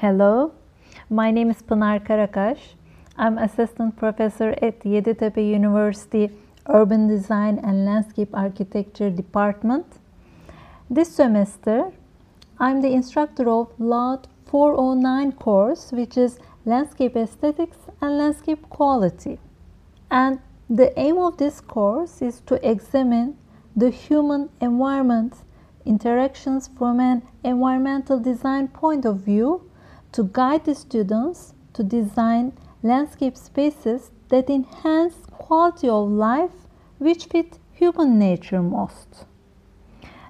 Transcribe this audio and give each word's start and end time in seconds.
Hello, 0.00 0.52
my 1.10 1.30
name 1.30 1.50
is 1.50 1.60
Pınar 1.62 2.06
Karakaş. 2.06 2.58
I'm 3.18 3.36
assistant 3.36 3.96
professor 3.98 4.54
at 4.62 4.82
Yeditepe 4.82 5.42
University 5.42 6.30
Urban 6.66 7.06
Design 7.06 7.60
and 7.62 7.84
Landscape 7.84 8.30
Architecture 8.32 9.10
Department. 9.10 9.84
This 10.88 11.14
semester, 11.14 11.92
I'm 12.58 12.80
the 12.80 12.88
instructor 12.88 13.50
of 13.50 13.78
LAUD 13.78 14.26
409 14.46 15.32
course, 15.32 15.92
which 15.92 16.16
is 16.16 16.38
Landscape 16.64 17.14
Aesthetics 17.14 17.76
and 18.00 18.16
Landscape 18.16 18.70
Quality. 18.70 19.38
And 20.10 20.38
the 20.70 20.98
aim 20.98 21.18
of 21.18 21.36
this 21.36 21.60
course 21.60 22.22
is 22.22 22.40
to 22.46 22.54
examine 22.66 23.36
the 23.76 23.90
human 23.90 24.48
environment 24.62 25.34
interactions 25.84 26.68
from 26.78 27.00
an 27.00 27.20
environmental 27.44 28.18
design 28.18 28.68
point 28.68 29.04
of 29.04 29.18
view 29.18 29.69
to 30.12 30.24
guide 30.32 30.64
the 30.64 30.74
students 30.74 31.54
to 31.72 31.82
design 31.82 32.52
landscape 32.82 33.36
spaces 33.36 34.10
that 34.28 34.50
enhance 34.50 35.14
quality 35.30 35.88
of 35.88 36.08
life 36.08 36.66
which 36.98 37.26
fit 37.26 37.58
human 37.72 38.18
nature 38.18 38.62
most. 38.62 39.24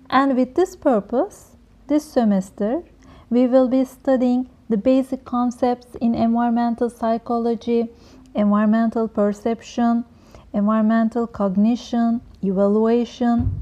And 0.09 0.37
with 0.37 0.55
this 0.55 0.77
purpose, 0.77 1.57
this 1.87 2.05
semester 2.05 2.83
we 3.29 3.47
will 3.47 3.69
be 3.69 3.85
studying 3.85 4.51
the 4.69 4.77
basic 4.77 5.25
concepts 5.25 5.95
in 6.01 6.15
environmental 6.15 6.91
psychology, 6.91 7.89
environmental 8.35 9.09
perception, 9.09 10.05
environmental 10.53 11.27
cognition, 11.27 12.21
evaluation, 12.43 13.61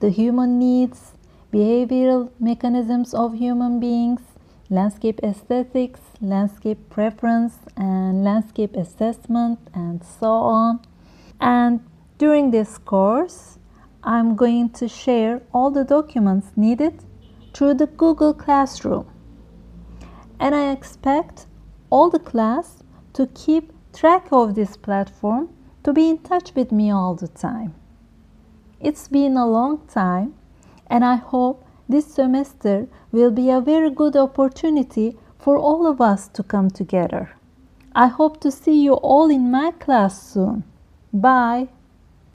the 0.00 0.10
human 0.10 0.58
needs, 0.58 1.12
behavioral 1.52 2.30
mechanisms 2.38 3.14
of 3.14 3.34
human 3.34 3.80
beings, 3.80 4.20
landscape 4.70 5.20
aesthetics, 5.22 6.00
landscape 6.20 6.90
preference, 6.90 7.58
and 7.76 8.24
landscape 8.24 8.76
assessment, 8.76 9.58
and 9.74 10.04
so 10.04 10.30
on. 10.30 10.80
And 11.40 11.80
during 12.18 12.50
this 12.50 12.78
course, 12.78 13.58
I'm 14.02 14.36
going 14.36 14.70
to 14.70 14.88
share 14.88 15.42
all 15.52 15.70
the 15.70 15.84
documents 15.84 16.48
needed 16.56 17.02
through 17.52 17.74
the 17.74 17.86
Google 17.86 18.34
Classroom. 18.34 19.06
And 20.38 20.54
I 20.54 20.70
expect 20.70 21.46
all 21.90 22.10
the 22.10 22.18
class 22.18 22.82
to 23.14 23.26
keep 23.28 23.72
track 23.92 24.28
of 24.30 24.54
this 24.54 24.76
platform 24.76 25.48
to 25.82 25.92
be 25.92 26.08
in 26.10 26.18
touch 26.18 26.54
with 26.54 26.70
me 26.70 26.90
all 26.90 27.14
the 27.14 27.28
time. 27.28 27.74
It's 28.78 29.08
been 29.08 29.36
a 29.36 29.46
long 29.46 29.86
time, 29.88 30.34
and 30.86 31.04
I 31.04 31.16
hope 31.16 31.65
this 31.88 32.06
semester 32.06 32.88
will 33.12 33.30
be 33.30 33.50
a 33.50 33.60
very 33.60 33.90
good 33.90 34.16
opportunity 34.16 35.16
for 35.38 35.56
all 35.56 35.86
of 35.86 36.00
us 36.00 36.28
to 36.28 36.42
come 36.42 36.70
together. 36.70 37.30
I 37.94 38.08
hope 38.08 38.40
to 38.40 38.50
see 38.50 38.82
you 38.82 38.94
all 38.94 39.30
in 39.30 39.50
my 39.50 39.70
class 39.70 40.20
soon. 40.20 40.64
Bye. 41.12 41.68